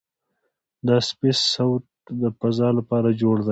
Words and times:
دا 0.87 0.97
سپېس 1.09 1.39
سوټ 1.53 1.83
د 2.21 2.23
فضاء 2.39 2.71
لپاره 2.79 3.09
جوړ 3.21 3.35
دی. 3.45 3.49